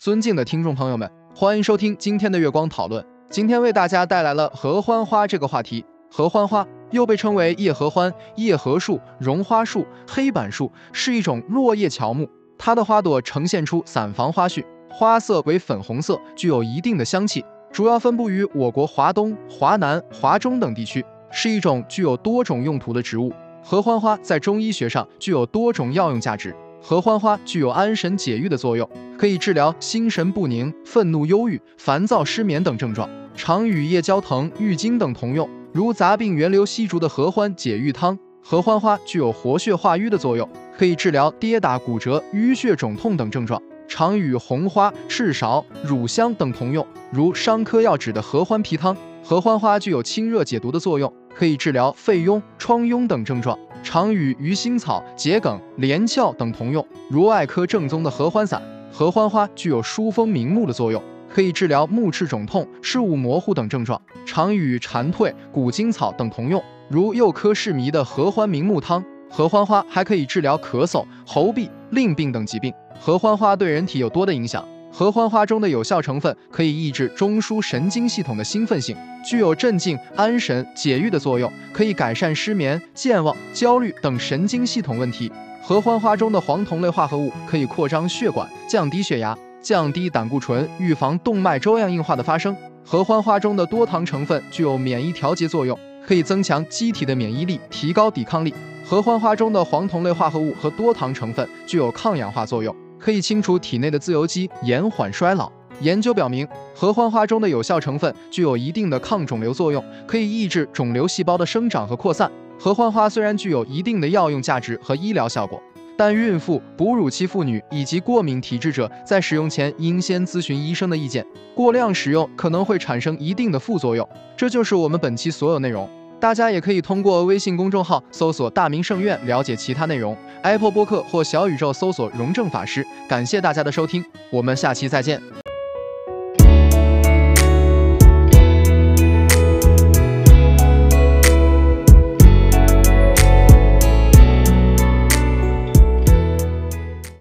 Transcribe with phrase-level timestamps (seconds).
[0.00, 3.04] 尊敬的听众朋友们，欢迎收听今天的月光讨论。
[3.28, 5.84] 今天为大家带来了合欢花这个话题。
[6.10, 12.26] 合欢花又被称为叶合欢、叶合树、绒花树、黑板树，是一种落叶乔木。
[12.56, 17.44] 它的花朵呈现出伞房花序，花色为粉红色，具有一定的香气。
[17.70, 23.30] 主要分布于我国华东、华南、华中等地区，是一种具有多种用途的植物。
[23.62, 26.56] 合欢花在中医学上具有多种药用价值。
[26.82, 35.48] 合欢花具有安神解郁的作用，可以治疗心神不宁、愤怒忧郁、烦躁失眠等症状，常与叶胶藤、郁金等同用。
[35.72, 46.84] 如杂病源流西竹的合欢解郁汤，合欢花具有活血化瘀的作用，可以治疗跌打、骨折、淤血肿痛等症状，常与红花、赤芍、乳香等同用。
[47.12, 53.56] 如伤科药指的合欢皮汤，合欢花具有清热解毒的作用，可以治疗肺痈、疮痈等症状。
[53.82, 56.86] 常与鱼腥草、桔梗、连翘等同用。
[57.08, 64.00] 如外科正宗的合欢散，合欢花具有疏风明目的作用，可以治疗目赤肿痛、视物模糊等症状。
[64.26, 66.62] 常与蝉蜕、古今草等同用。
[66.88, 72.72] 如幼科市迷的合欢明目汤，合欢花还可以治疗咳嗽、喉痹、令病等疾病。
[73.00, 74.64] 合欢花对人体有多的影响？
[74.92, 85.30] 合欢花中的有效成分可以抑制中枢神经系统的兴奋性，具有镇静、安神、解郁的作用，可以改善失眠、健忘、焦虑等神经系统问题。
[85.62, 92.54] 合欢花中的黄酮类化合物可以扩张血管，降低血压，降低胆固醇，预防动脉粥样硬化的发生。
[92.84, 98.52] 合欢花中的多糖成分具有免疫调节作用，可以增强机体的免疫力，提高抵抗力。
[98.84, 102.74] 合欢花中的黄酮类化合物和多糖成分具有抗氧化作用。
[103.00, 105.50] 可以清除体内的自由基，延缓衰老。
[105.80, 112.30] 研究表明，合欢花中的有效成分具有一定的抗肿瘤作用，可以抑制肿瘤细胞的生长和扩散。
[112.58, 115.58] 合欢花虽然具有一定的药用价值和医疗效果，
[115.96, 121.24] 但孕妇、哺乳期妇女以及过敏体质者在使用前应先咨询医生的意见。
[121.54, 124.06] 过量使用可能会产生一定的副作用。
[124.36, 125.88] 这就是我们本期所有内容。
[126.20, 132.86] 大家也可以通过微信公众号搜索“大明圣院”了解其他内容，Apple 播客或小宇宙搜索“荣正法师”。
[133.08, 135.20] 感谢大家的收听，我们下期再见。